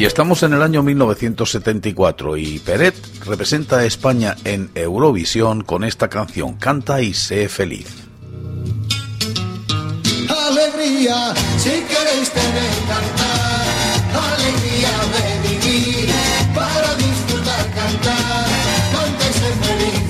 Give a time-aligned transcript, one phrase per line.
[0.00, 2.94] Y estamos en el año 1974 y Peret
[3.26, 7.86] representa a España en Eurovisión con esta canción Canta y sé feliz.
[10.26, 13.60] Alegría, si queréis tener cantar,
[14.32, 16.08] alegría de vivir,
[16.54, 18.46] para disfrutar cantar,
[18.94, 19.32] canta y
[19.66, 20.00] feliz.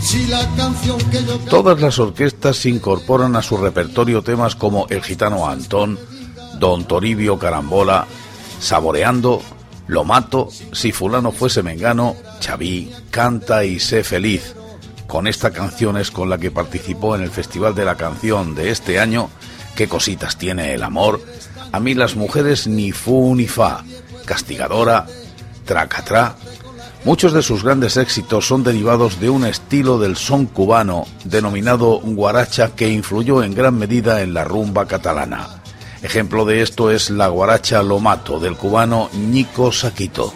[0.00, 5.02] Si la canción que yo Todas las orquestas incorporan a su repertorio temas como El
[5.02, 5.98] Gitano Antón,
[6.58, 8.06] Don Toribio Carambola,
[8.60, 9.42] Saboreando,
[9.86, 14.54] Lo Mato, Si Fulano fuese Mengano, Chaví, Canta y Sé Feliz.
[15.06, 18.70] Con esta canción es con la que participó en el Festival de la Canción de
[18.70, 19.30] este año,
[19.74, 21.20] Qué cositas tiene el amor,
[21.70, 23.84] A mí las mujeres ni fu ni fa,
[24.24, 25.06] Castigadora,
[25.64, 26.34] Tracatrá.
[27.04, 32.74] Muchos de sus grandes éxitos son derivados de un estilo del son cubano denominado guaracha
[32.74, 35.57] que influyó en gran medida en la rumba catalana.
[36.02, 40.32] Ejemplo de esto es la guaracha Lo Mato del cubano Nico Saquito.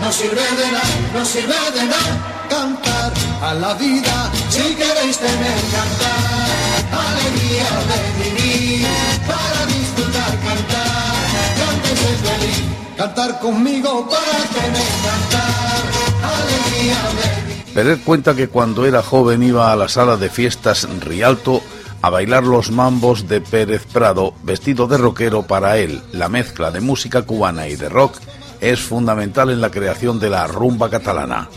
[0.00, 0.82] no sirve de nada,
[1.12, 8.86] no sirve de nada cantar a la vida si queréis tener cantar, alegría de vivir
[9.26, 11.16] para disfrutar cantar,
[11.58, 12.62] cántese feliz,
[12.96, 15.82] cantar conmigo para tener cantar,
[16.22, 17.74] alegría de vivir.
[17.74, 21.62] Pérez cuenta que cuando era joven iba a la sala de fiestas Rialto
[22.02, 26.02] a bailar los mambos de Pérez Prado vestido de rockero para él.
[26.12, 28.16] La mezcla de música cubana y de rock
[28.60, 31.48] es fundamental en la creación de la rumba catalana.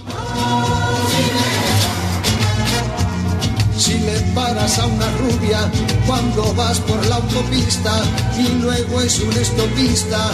[3.77, 5.59] Si le paras a una rubia
[6.07, 7.91] cuando vas por la autopista
[8.37, 10.31] y luego es un estopista.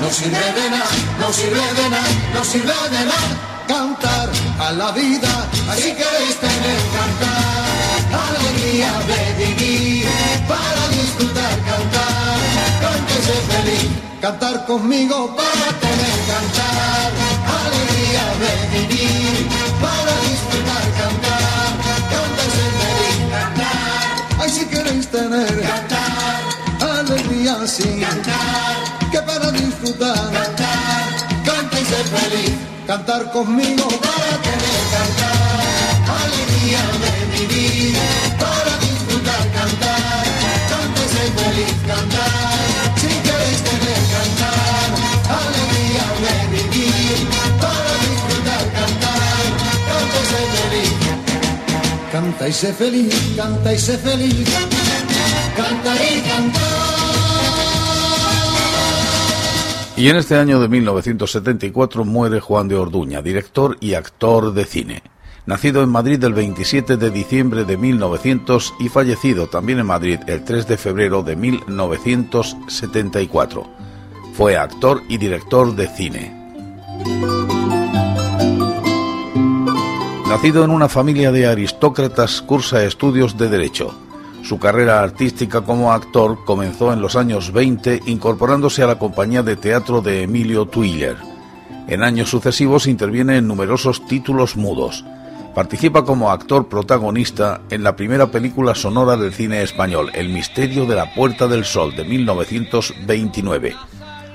[0.00, 0.86] No sirve de nada,
[1.20, 4.28] no sirve de nada, no sirve de nada cantar
[4.58, 5.32] a la vida.
[5.70, 7.62] Así queréis tener cantar,
[8.26, 10.06] alegría de vivir
[10.48, 12.38] para disfrutar cantar.
[12.80, 13.90] Cántese feliz,
[14.20, 17.10] cantar conmigo para tener cantar,
[17.60, 19.48] alegría de vivir
[19.80, 21.70] para disfrutar cantar.
[22.12, 24.40] Cántese feliz, cantar.
[24.40, 26.40] Ay, si queréis tener cantar,
[26.98, 28.76] alegría sin cantar,
[29.10, 31.02] que para disfrutar cantar.
[31.44, 32.54] Cántese feliz,
[32.86, 35.60] cantar conmigo para tener cantar,
[36.22, 37.96] alegría de vivir
[38.38, 40.24] para disfrutar cantar.
[40.70, 42.58] Cántese feliz, cantar,
[42.96, 44.88] si queréis tener cantar,
[45.42, 47.28] alegría de vivir
[47.60, 49.44] para disfrutar cantar.
[49.88, 50.92] Cántese feliz.
[52.12, 54.48] Canta y sé feliz, canta y sé feliz,
[55.56, 57.01] canta y cantar.
[59.96, 65.02] Y en este año de 1974 muere Juan de Orduña, director y actor de cine.
[65.44, 70.44] Nacido en Madrid el 27 de diciembre de 1900 y fallecido también en Madrid el
[70.44, 73.66] 3 de febrero de 1974.
[74.34, 76.40] Fue actor y director de cine.
[80.28, 83.94] Nacido en una familia de aristócratas, cursa estudios de Derecho.
[84.42, 89.56] Su carrera artística como actor comenzó en los años 20 incorporándose a la compañía de
[89.56, 91.16] teatro de Emilio Twiller.
[91.86, 95.04] En años sucesivos interviene en numerosos títulos mudos.
[95.54, 100.96] Participa como actor protagonista en la primera película sonora del cine español, El misterio de
[100.96, 103.76] la Puerta del Sol, de 1929.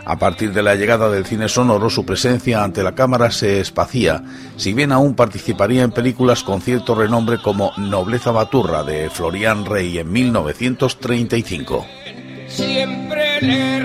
[0.10, 4.24] A partir de la llegada del cine sonoro, su presencia ante la cámara se espacía,
[4.56, 9.98] si bien aún participaría en películas con cierto renombre como Nobleza Baturra de Florian Rey
[9.98, 11.86] en 1935.
[12.48, 13.78] Siempre le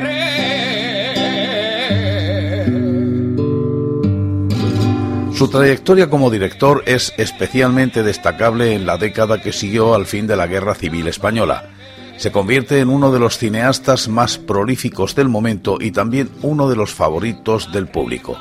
[5.35, 10.37] Su trayectoria como director es especialmente destacable en la década que siguió al fin de
[10.37, 11.72] la Guerra Civil Española.
[12.17, 16.77] Se convierte en uno de los cineastas más prolíficos del momento y también uno de
[16.77, 18.39] los favoritos del público.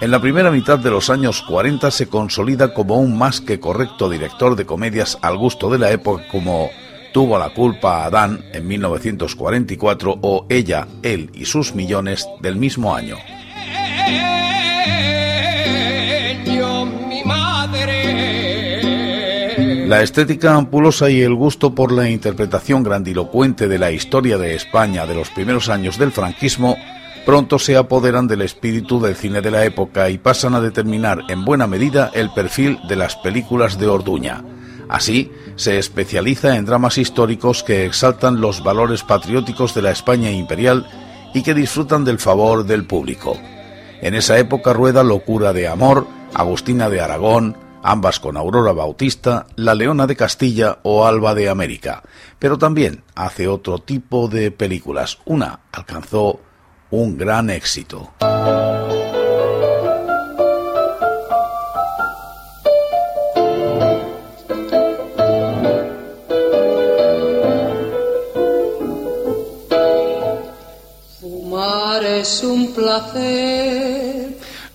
[0.00, 4.10] En la primera mitad de los años 40 se consolida como un más que correcto
[4.10, 6.70] director de comedias al gusto de la época como
[7.16, 13.16] Tuvo la culpa Adán en 1944 o Ella, él y sus millones del mismo año.
[19.86, 25.06] La estética ampulosa y el gusto por la interpretación grandilocuente de la historia de España
[25.06, 26.76] de los primeros años del franquismo
[27.24, 31.44] pronto se apoderan del espíritu del cine de la época y pasan a determinar en
[31.44, 34.42] buena medida el perfil de las películas de Orduña.
[34.88, 40.84] Así, se especializa en dramas históricos que exaltan los valores patrióticos de la España imperial
[41.32, 43.36] y que disfrutan del favor del público.
[44.02, 49.74] En esa época rueda Locura de Amor, Agustina de Aragón, ambas con Aurora Bautista, La
[49.74, 52.02] Leona de Castilla o Alba de América.
[52.38, 55.18] Pero también hace otro tipo de películas.
[55.24, 56.40] Una alcanzó
[56.90, 58.12] un gran éxito.
[71.20, 73.65] Fumar es un placer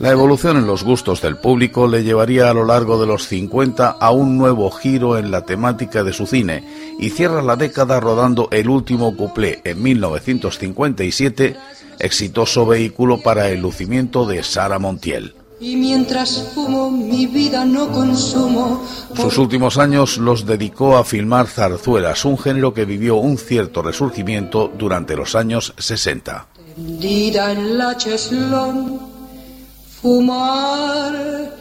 [0.01, 3.97] la evolución en los gustos del público le llevaría a lo largo de los 50
[3.99, 6.63] a un nuevo giro en la temática de su cine
[6.97, 11.55] y cierra la década rodando El último cuplé en 1957,
[11.99, 15.35] exitoso vehículo para el lucimiento de Sara Montiel.
[15.59, 18.83] Y mientras fumo, mi vida no consumo.
[19.15, 24.71] Sus últimos años los dedicó a filmar zarzuelas, un género que vivió un cierto resurgimiento
[24.75, 26.47] durante los años 60
[30.01, 31.51] fumar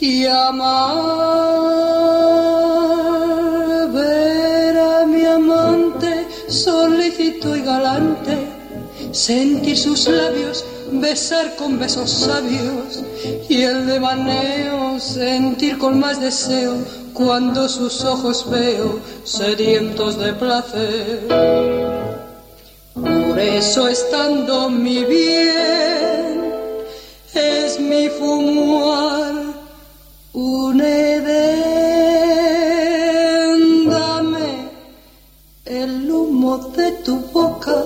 [0.00, 1.00] y amar,
[3.92, 8.46] ver a mi amante solícito y galante,
[9.12, 13.02] sentir sus labios, besar con besos sabios
[13.48, 16.74] y el de maneo sentir con más deseo
[17.12, 21.20] cuando sus ojos veo sedientos de placer.
[22.94, 25.91] Por eso estando mi bien,
[27.88, 29.34] mi fumar
[30.32, 31.42] un edén.
[33.88, 34.50] Dame
[35.64, 37.84] el humo de tu boca,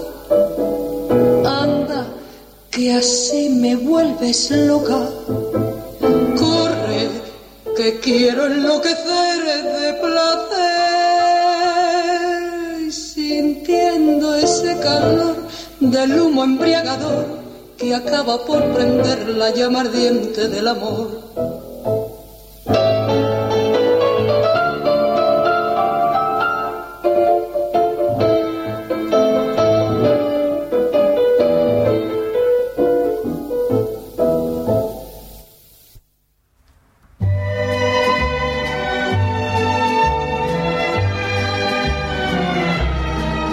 [1.44, 2.06] anda,
[2.70, 5.00] que así me vuelves loca.
[6.38, 7.08] Corre,
[7.76, 9.40] que quiero enloquecer
[9.80, 10.72] de placer,
[12.92, 15.36] sintiendo ese calor
[15.80, 17.45] del humo embriagador
[17.78, 21.26] que acaba por prender la llama ardiente del amor.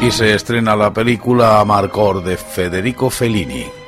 [0.05, 3.82] y se estrena la película Amarcor de Federico Fellini.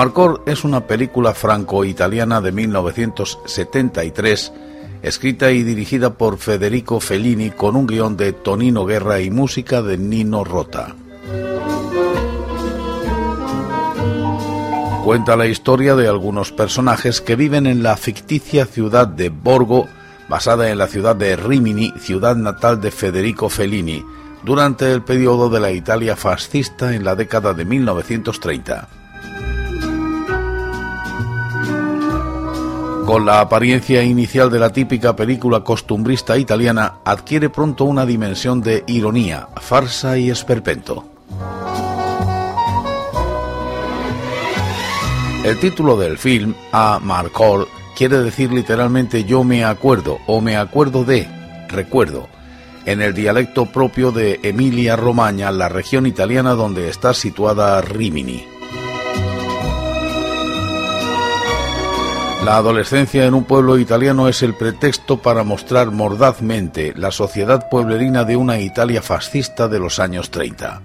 [0.00, 4.50] Amarcor es una película franco-italiana de 1973,
[5.02, 9.98] escrita y dirigida por Federico Fellini con un guion de Tonino Guerra y música de
[9.98, 10.96] Nino Rota.
[15.04, 19.86] Cuenta la historia de algunos personajes que viven en la ficticia ciudad de Borgo,
[20.30, 24.02] basada en la ciudad de Rimini, ciudad natal de Federico Fellini,
[24.44, 28.99] durante el periodo de la Italia fascista en la década de 1930.
[33.10, 38.84] Con la apariencia inicial de la típica película costumbrista italiana, adquiere pronto una dimensión de
[38.86, 41.04] ironía, farsa y esperpento.
[45.42, 51.02] El título del film, A Marcor, quiere decir literalmente yo me acuerdo o me acuerdo
[51.02, 51.26] de,
[51.68, 52.28] recuerdo,
[52.86, 58.59] en el dialecto propio de Emilia-Romagna, la región italiana donde está situada Rimini.
[62.44, 68.24] La adolescencia en un pueblo italiano es el pretexto para mostrar mordazmente la sociedad pueblerina
[68.24, 70.80] de una Italia fascista de los años 30.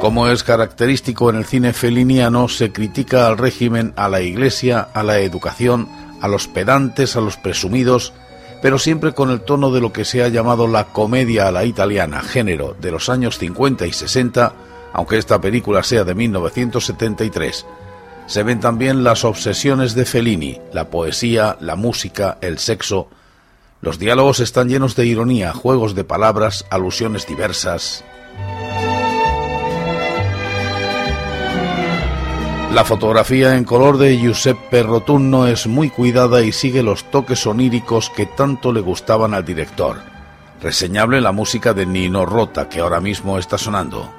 [0.00, 5.02] Como es característico en el cine feliniano, se critica al régimen, a la iglesia, a
[5.02, 5.86] la educación,
[6.22, 8.14] a los pedantes, a los presumidos,
[8.62, 11.66] pero siempre con el tono de lo que se ha llamado la comedia a la
[11.66, 14.54] italiana, género de los años 50 y 60,
[14.94, 17.66] aunque esta película sea de 1973
[18.28, 23.08] se ven también las obsesiones de Fellini, la poesía, la música, el sexo.
[23.80, 28.04] Los diálogos están llenos de ironía, juegos de palabras, alusiones diversas.
[32.74, 38.10] La fotografía en color de Giuseppe Rotunno es muy cuidada y sigue los toques oníricos
[38.10, 39.96] que tanto le gustaban al director.
[40.60, 44.12] Reseñable la música de Nino Rota que ahora mismo está sonando.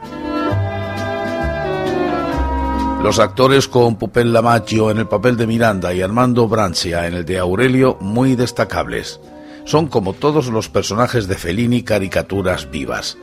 [3.03, 7.25] Los actores con Pupel Lamaggio en el papel de Miranda y Armando Brancia en el
[7.25, 9.21] de Aurelio muy destacables.
[9.63, 13.17] Son como todos los personajes de Fellini caricaturas vivas.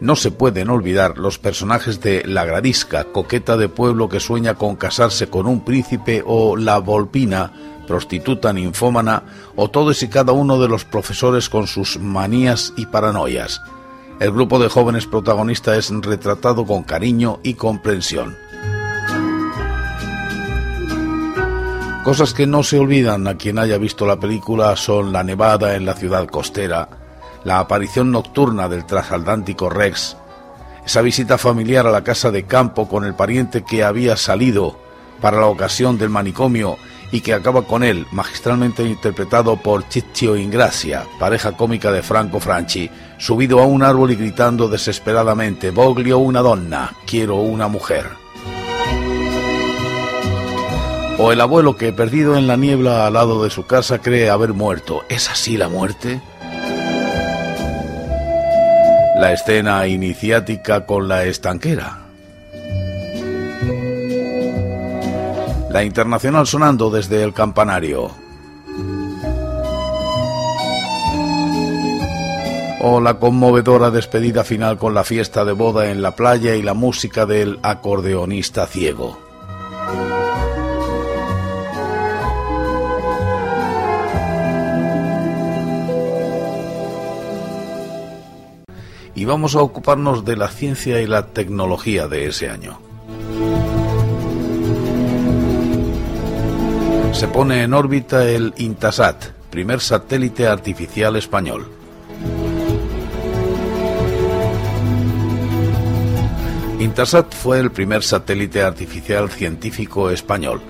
[0.00, 4.76] No se pueden olvidar los personajes de La Gradisca, coqueta de pueblo que sueña con
[4.76, 7.52] casarse con un príncipe, o La Volpina,
[7.88, 9.24] prostituta ninfómana,
[9.56, 13.60] o todos y cada uno de los profesores con sus manías y paranoias.
[14.20, 18.36] El grupo de jóvenes protagonistas es retratado con cariño y comprensión.
[22.08, 25.84] Cosas que no se olvidan a quien haya visto la película son la nevada en
[25.84, 26.88] la ciudad costera,
[27.44, 30.16] la aparición nocturna del transatlántico Rex,
[30.86, 34.80] esa visita familiar a la casa de campo con el pariente que había salido
[35.20, 36.78] para la ocasión del manicomio
[37.12, 42.88] y que acaba con él, magistralmente interpretado por Ciccio Ingracia, pareja cómica de Franco Franchi,
[43.18, 48.27] subido a un árbol y gritando desesperadamente, Voglio una donna, quiero una mujer
[51.18, 54.54] o el abuelo que, perdido en la niebla al lado de su casa, cree haber
[54.54, 55.04] muerto.
[55.08, 56.20] ¿Es así la muerte?
[59.18, 62.04] La escena iniciática con la estanquera.
[65.70, 68.12] La internacional sonando desde el campanario.
[72.80, 76.74] O la conmovedora despedida final con la fiesta de boda en la playa y la
[76.74, 79.27] música del acordeonista ciego.
[89.28, 92.80] Vamos a ocuparnos de la ciencia y la tecnología de ese año.
[97.12, 101.68] Se pone en órbita el Intasat, primer satélite artificial español.
[106.80, 110.62] Intasat fue el primer satélite artificial científico español.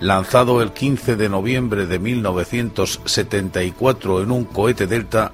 [0.00, 5.30] Lanzado el 15 de noviembre de 1974 en un cohete Delta,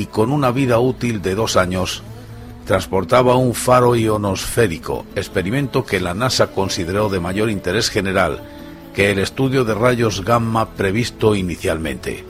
[0.00, 2.02] y con una vida útil de dos años,
[2.64, 8.40] transportaba un faro ionosférico, experimento que la NASA consideró de mayor interés general
[8.94, 12.24] que el estudio de rayos gamma previsto inicialmente.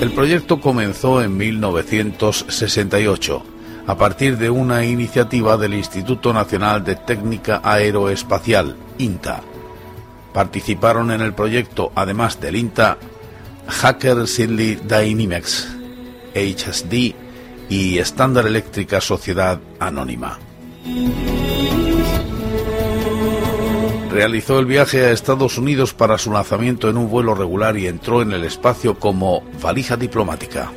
[0.00, 3.42] El proyecto comenzó en 1968,
[3.86, 9.44] a partir de una iniciativa del Instituto Nacional de Técnica Aeroespacial, INTA,
[10.38, 12.96] Participaron en el proyecto, además del INTA,
[13.66, 15.68] Hacker Sidley Dynamics,
[16.32, 17.12] HSD
[17.68, 20.38] y Standard Eléctrica Sociedad Anónima.
[24.12, 28.22] Realizó el viaje a Estados Unidos para su lanzamiento en un vuelo regular y entró
[28.22, 30.70] en el espacio como valija diplomática.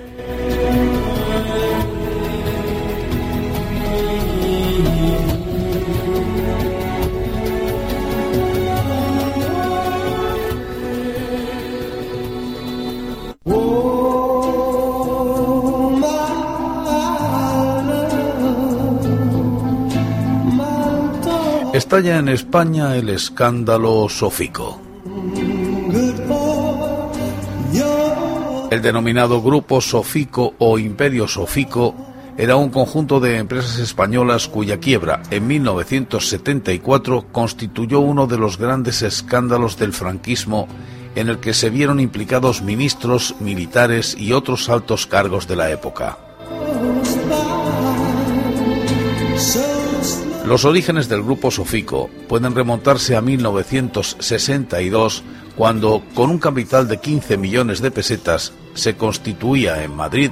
[21.92, 24.82] Estalla en España el escándalo Sofico.
[28.72, 31.94] El denominado Grupo Sofico o Imperio Sofico
[32.38, 39.02] era un conjunto de empresas españolas cuya quiebra en 1974 constituyó uno de los grandes
[39.02, 40.70] escándalos del franquismo
[41.16, 46.31] en el que se vieron implicados ministros, militares y otros altos cargos de la época.
[50.52, 55.24] Los orígenes del grupo Sofico pueden remontarse a 1962,
[55.56, 60.32] cuando, con un capital de 15 millones de pesetas, se constituía en Madrid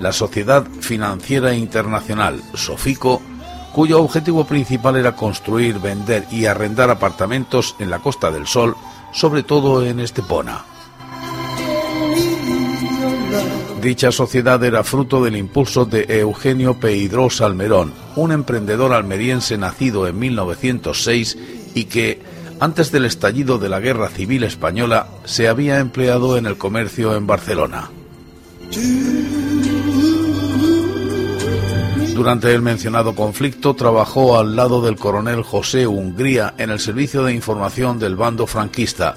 [0.00, 3.22] la Sociedad Financiera Internacional Sofico,
[3.72, 8.74] cuyo objetivo principal era construir, vender y arrendar apartamentos en la Costa del Sol,
[9.12, 10.64] sobre todo en Estepona.
[13.82, 20.18] Dicha sociedad era fruto del impulso de Eugenio Peidrós Almerón, un emprendedor almeriense nacido en
[20.18, 21.38] 1906
[21.74, 22.20] y que,
[22.60, 27.26] antes del estallido de la Guerra Civil Española, se había empleado en el comercio en
[27.26, 27.90] Barcelona.
[32.14, 37.32] Durante el mencionado conflicto trabajó al lado del coronel José Hungría en el servicio de
[37.32, 39.14] información del bando franquista,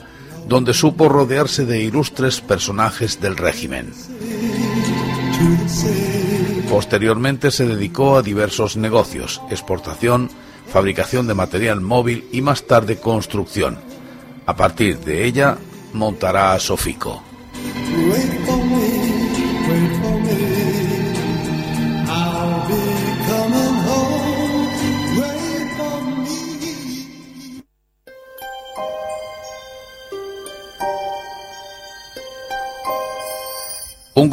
[0.48, 3.92] donde supo rodearse de ilustres personajes del régimen.
[6.70, 10.30] Posteriormente se dedicó a diversos negocios, exportación,
[10.72, 13.78] fabricación de material móvil y más tarde construcción.
[14.46, 15.58] A partir de ella
[15.94, 17.22] montará a Sofico.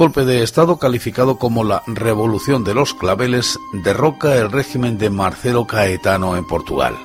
[0.00, 5.66] Golpe de Estado calificado como la Revolución de los Claveles derroca el régimen de Marcelo
[5.66, 6.97] Caetano en Portugal.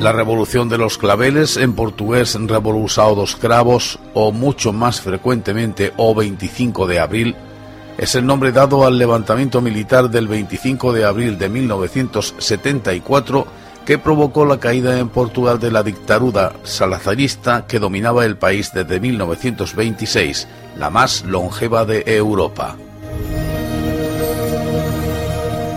[0.00, 6.14] La revolución de los claveles, en portugués Revolução dos Cravos o mucho más frecuentemente o
[6.14, 7.34] 25 de abril,
[7.98, 14.44] es el nombre dado al levantamiento militar del 25 de abril de 1974 que provocó
[14.44, 20.90] la caída en Portugal de la dictadura salazarista que dominaba el país desde 1926, la
[20.90, 22.76] más longeva de Europa.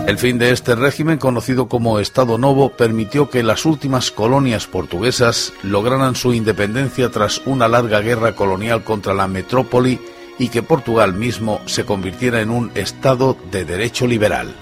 [0.06, 5.52] El fin de este régimen, conocido como Estado Novo, permitió que las últimas colonias portuguesas
[5.64, 9.98] lograran su independencia tras una larga guerra colonial contra la metrópoli
[10.38, 14.54] y que Portugal mismo se convirtiera en un Estado de derecho liberal.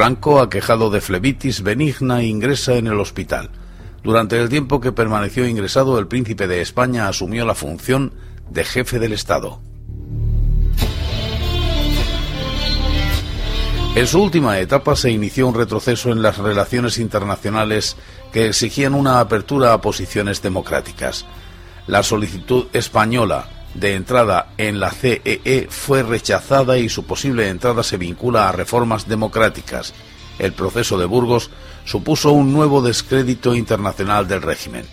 [0.00, 3.50] Franco, aquejado de flebitis benigna, ingresa en el hospital.
[4.02, 8.14] Durante el tiempo que permaneció ingresado, el príncipe de España asumió la función
[8.48, 9.60] de jefe del Estado.
[13.94, 17.98] En su última etapa se inició un retroceso en las relaciones internacionales
[18.32, 21.26] que exigían una apertura a posiciones democráticas.
[21.86, 27.82] La solicitud española de entrada en la CEE e fue rechazada y su posible entrada
[27.82, 29.94] se vincula a reformas democráticas.
[30.38, 31.50] El proceso de Burgos
[31.84, 34.84] supuso un nuevo descrédito internacional del régimen.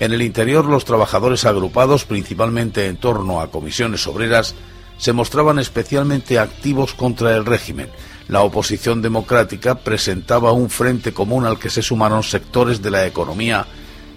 [0.00, 4.54] En el interior los trabajadores agrupados principalmente en torno a comisiones obreras
[4.98, 7.88] se mostraban especialmente activos contra el régimen.
[8.28, 13.66] La oposición democrática presentaba un frente común al que se sumaron sectores de la economía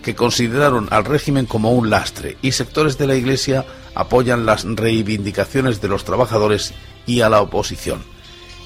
[0.06, 3.66] que consideraron al régimen como un lastre y sectores de la Iglesia
[3.96, 6.76] apoyan las reivindicaciones de los trabajadores
[7.08, 8.04] y a la oposición.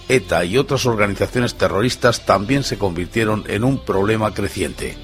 [0.10, 4.98] ETA y otras organizaciones terroristas también se convirtieron en un problema creciente.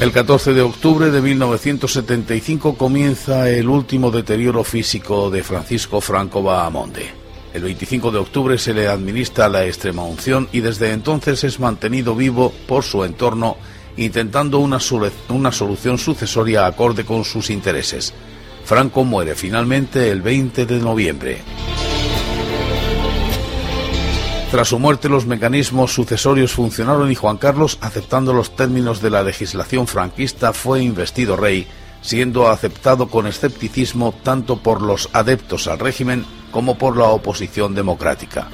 [0.00, 7.23] El 14 de octubre de 1975 comienza el último deterioro físico de Francisco Franco Bahamonde.
[7.54, 12.16] El 25 de octubre se le administra la extrema unción y desde entonces es mantenido
[12.16, 13.56] vivo por su entorno
[13.96, 14.78] intentando una,
[15.28, 18.12] una solución sucesoria acorde con sus intereses.
[18.64, 21.38] Franco muere finalmente el 20 de noviembre.
[24.50, 29.22] Tras su muerte los mecanismos sucesorios funcionaron y Juan Carlos, aceptando los términos de la
[29.22, 31.68] legislación franquista, fue investido rey,
[32.02, 38.46] siendo aceptado con escepticismo tanto por los adeptos al régimen como por la oposición democrática.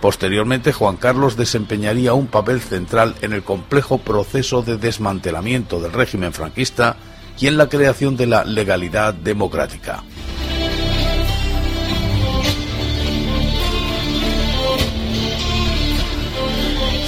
[0.00, 6.32] Posteriormente, Juan Carlos desempeñaría un papel central en el complejo proceso de desmantelamiento del régimen
[6.32, 6.94] franquista
[7.36, 10.04] y en la creación de la legalidad democrática.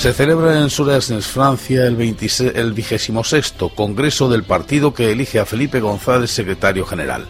[0.01, 5.79] Se celebra en Suresnes, Francia, el, el 26 Congreso del Partido que elige a Felipe
[5.79, 7.29] González secretario general.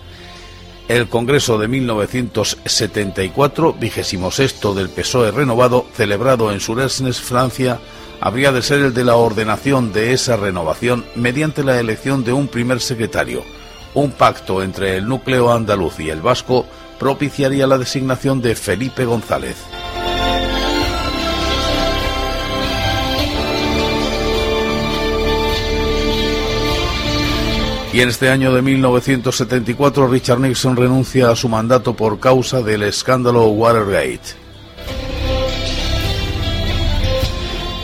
[0.91, 7.79] El Congreso de 1974, vigésimo sexto del PSOE renovado, celebrado en Suresnes, Francia,
[8.21, 12.49] habría de ser el de la ordenación de esa renovación mediante la elección de un
[12.49, 13.45] primer secretario.
[13.95, 16.67] Un pacto entre el núcleo andaluz y el vasco
[16.99, 19.59] propiciaría la designación de Felipe González.
[28.01, 33.49] En este año de 1974 Richard Nixon renuncia a su mandato por causa del escándalo
[33.49, 34.41] Watergate.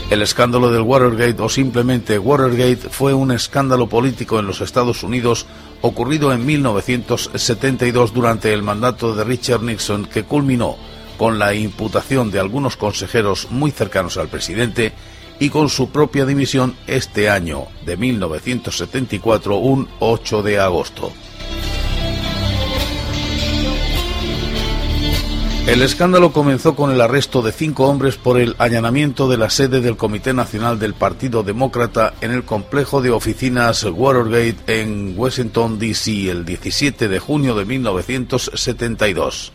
[0.09, 5.45] El escándalo del Watergate o simplemente Watergate fue un escándalo político en los Estados Unidos
[5.81, 10.77] ocurrido en 1972 durante el mandato de Richard Nixon que culminó
[11.19, 14.93] con la imputación de algunos consejeros muy cercanos al presidente
[15.39, 21.11] y con su propia dimisión este año de 1974, un 8 de agosto.
[25.67, 29.81] El escándalo comenzó con el arresto de cinco hombres por el allanamiento de la sede
[29.81, 36.31] del Comité Nacional del Partido Demócrata en el complejo de oficinas Watergate en Washington, D.C.
[36.31, 39.51] el 17 de junio de 1972.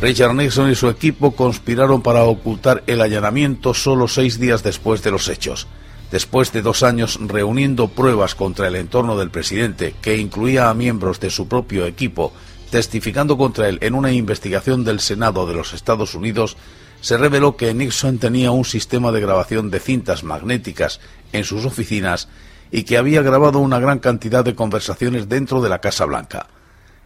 [0.00, 5.10] Richard Nixon y su equipo conspiraron para ocultar el allanamiento solo seis días después de
[5.10, 5.66] los hechos.
[6.12, 11.18] Después de dos años reuniendo pruebas contra el entorno del presidente, que incluía a miembros
[11.18, 12.32] de su propio equipo,
[12.70, 16.56] testificando contra él en una investigación del Senado de los Estados Unidos,
[17.00, 21.00] se reveló que Nixon tenía un sistema de grabación de cintas magnéticas
[21.32, 22.28] en sus oficinas
[22.70, 26.46] y que había grabado una gran cantidad de conversaciones dentro de la Casa Blanca.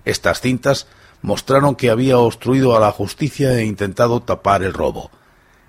[0.05, 0.87] Estas cintas
[1.23, 5.11] mostraron que había obstruido a la justicia e intentado tapar el robo.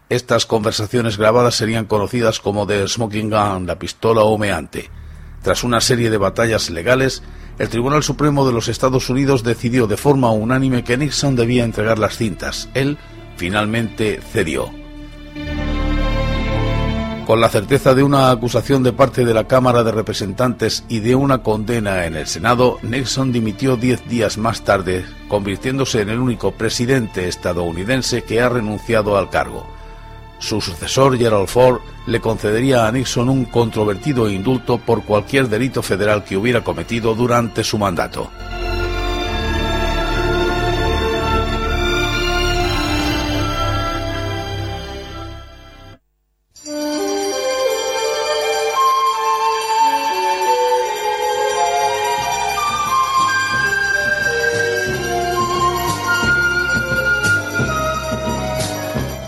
[0.10, 4.90] Estas conversaciones grabadas serían conocidas como The Smoking Gun, la pistola humeante.
[5.42, 7.24] Tras una serie de batallas legales,
[7.60, 12.00] el Tribunal Supremo de los Estados Unidos decidió de forma unánime que Nixon debía entregar
[12.00, 12.70] las cintas.
[12.74, 12.98] Él
[13.38, 14.72] finalmente cedió.
[17.26, 21.16] Con la certeza de una acusación de parte de la Cámara de Representantes y de
[21.16, 26.52] una condena en el Senado, Nixon dimitió diez días más tarde, convirtiéndose en el único
[26.52, 29.66] presidente estadounidense que ha renunciado al cargo.
[30.40, 36.26] Su sucesor, Gerald Ford, le concedería a Nixon un controvertido indulto por cualquier delito federal
[36.26, 38.30] que hubiera cometido durante su mandato.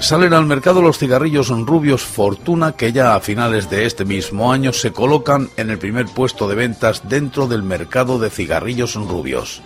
[0.05, 4.71] Salen al mercado los cigarrillos rubios Fortuna que ya a finales de este mismo año
[4.71, 9.63] se colocan en el primer puesto de ventas dentro del mercado de cigarrillos rubios.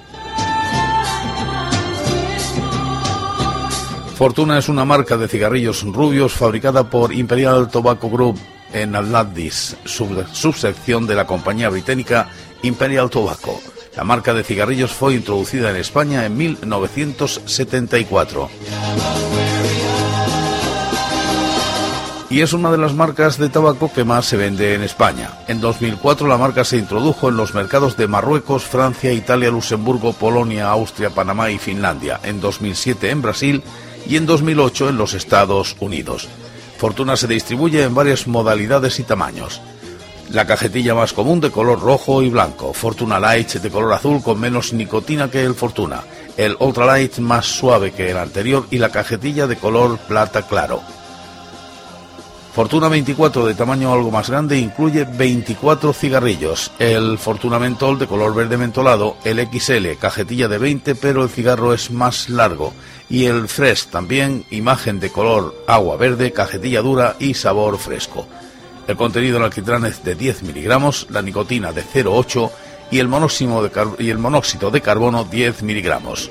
[4.15, 8.39] Fortuna es una marca de cigarrillos rubios fabricada por Imperial Tobacco Group
[8.71, 12.30] en Atlantis, subsección de la compañía británica
[12.63, 13.60] Imperial Tobacco.
[13.97, 18.49] La marca de cigarrillos fue introducida en España en 1974
[22.30, 25.32] y es una de las marcas de tabaco que más se vende en España.
[25.48, 30.70] En 2004 la marca se introdujo en los mercados de Marruecos, Francia, Italia, Luxemburgo, Polonia,
[30.70, 33.63] Austria, Panamá y Finlandia, en 2007 en Brasil
[34.08, 36.28] y en 2008 en los Estados Unidos.
[36.78, 39.62] Fortuna se distribuye en varias modalidades y tamaños.
[40.32, 44.39] La cajetilla más común de color rojo y blanco, Fortuna Light de color azul con
[44.39, 46.04] menos nicotina que el Fortuna,
[46.38, 50.84] el Ultra Light más suave que el anterior y la cajetilla de color plata claro.
[52.60, 56.74] Fortuna 24 de tamaño algo más grande incluye 24 cigarrillos.
[56.78, 61.74] El Fortuna Mentol de color verde mentolado, el XL, cajetilla de 20 pero el cigarro
[61.74, 62.74] es más largo.
[63.10, 68.28] Y el Fresh también, imagen de color agua verde, cajetilla dura y sabor fresco.
[68.89, 72.52] El contenido del alquitrán es de 10 miligramos, la nicotina de 0,8
[72.91, 76.30] y el, de y el monóxido de carbono 10 miligramos.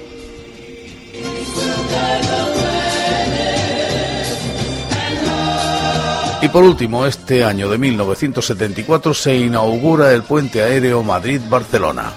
[6.40, 12.12] Y por último, este año de 1974 se inaugura el puente aéreo Madrid-Barcelona.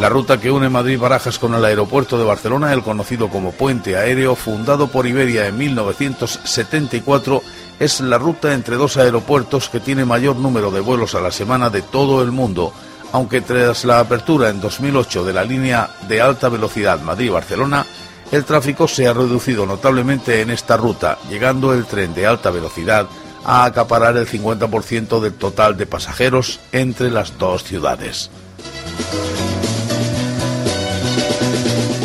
[0.00, 4.34] La ruta que une Madrid-Barajas con el aeropuerto de Barcelona, el conocido como puente aéreo,
[4.34, 7.42] fundado por Iberia en 1974,
[7.78, 11.68] es la ruta entre dos aeropuertos que tiene mayor número de vuelos a la semana
[11.68, 12.72] de todo el mundo,
[13.12, 17.84] aunque tras la apertura en 2008 de la línea de alta velocidad Madrid-Barcelona,
[18.32, 23.08] el tráfico se ha reducido notablemente en esta ruta, llegando el tren de alta velocidad
[23.44, 28.30] a acaparar el 50% del total de pasajeros entre las dos ciudades.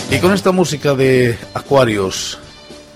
[0.09, 2.39] Y con esta música de Aquarius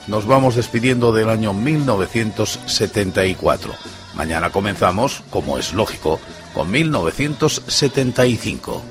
[0.07, 3.73] nos vamos despidiendo del año 1974.
[4.15, 6.19] Mañana comenzamos, como es lógico,
[6.53, 8.81] con 1975.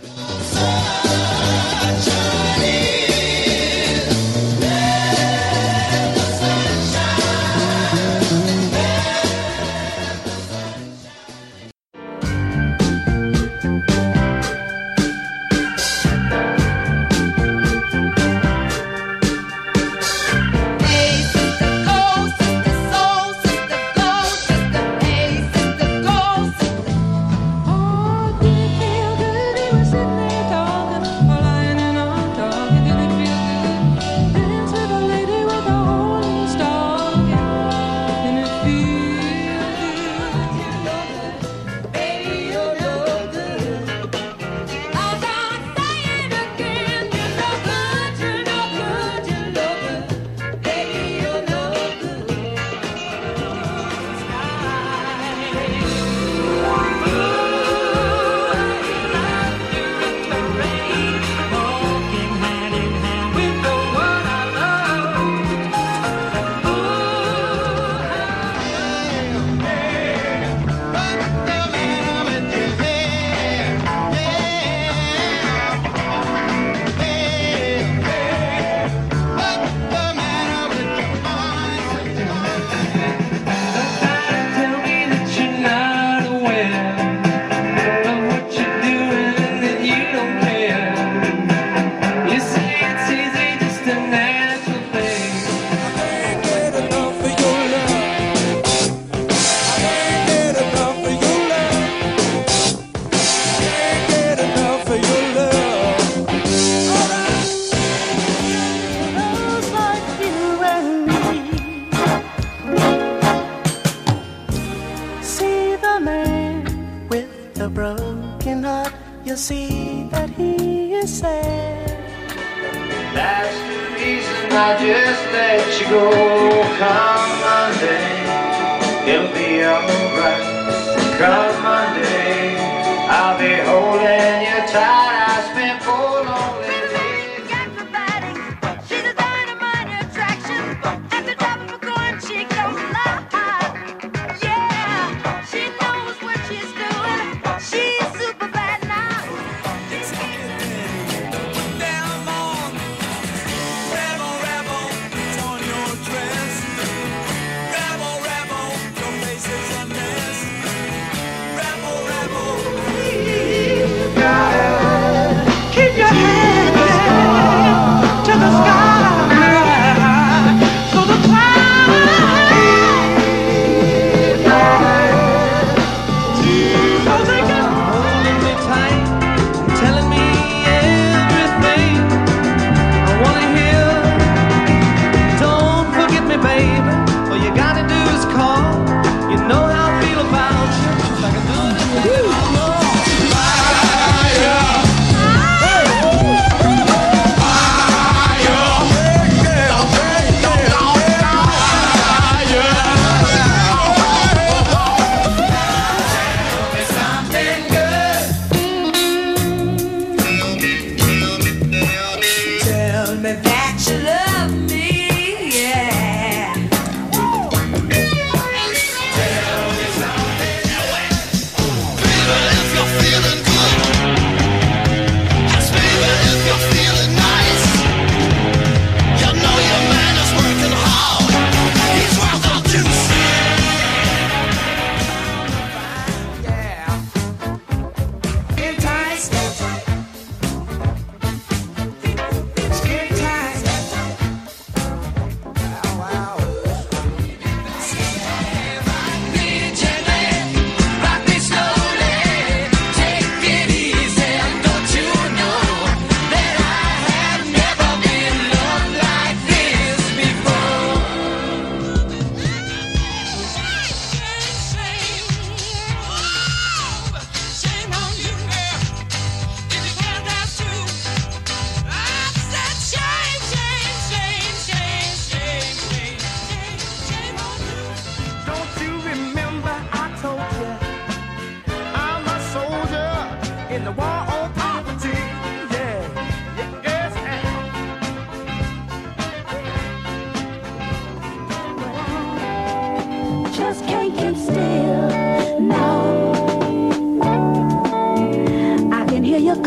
[131.19, 131.78] Cause my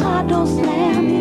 [0.01, 1.20] Avocados lernen.